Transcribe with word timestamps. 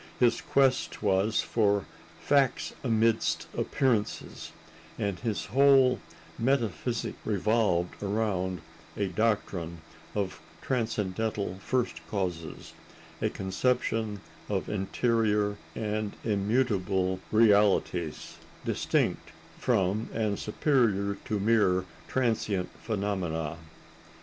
His 0.19 0.41
quest 0.41 1.03
was 1.03 1.41
for 1.41 1.85
"facts 2.21 2.73
amidst 2.83 3.45
appearances," 3.55 4.51
and 4.97 5.19
his 5.19 5.45
whole 5.45 5.99
metaphysic 6.39 7.13
revolved 7.23 8.01
around 8.01 8.61
a 8.97 9.09
doctrine 9.09 9.79
of 10.15 10.41
transcendental 10.59 11.59
first 11.59 12.01
causes, 12.07 12.73
a 13.21 13.29
conception 13.29 14.21
of 14.49 14.69
interior 14.69 15.57
and 15.75 16.15
immutable 16.23 17.19
realities, 17.31 18.37
distinct 18.65 19.29
from 19.59 20.09
and 20.15 20.39
superior 20.39 21.13
to 21.25 21.39
mere 21.39 21.85
transient 22.07 22.71
phenomena. 22.81 23.59